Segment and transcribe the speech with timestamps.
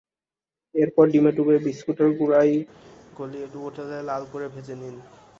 [0.75, 2.55] এরপর ডিমে ডুবিয়ে বিস্কুটের গুঁড়ায়
[3.11, 4.95] গড়িয়ে ডুবো তেলে লাল করে ভেজে নিন।